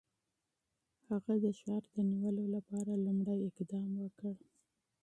[1.07, 4.35] هغه د ښار د نیولو لپاره لومړی اقدام وکړ.